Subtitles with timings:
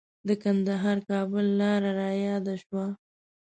[0.27, 2.85] د کندهار-کابل لاره رایاده شوه.